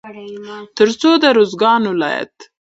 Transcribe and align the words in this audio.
تر 0.77 0.89
څو 0.99 1.09
د 1.23 1.25
روزګان 1.37 1.81
ولايت 1.91 2.33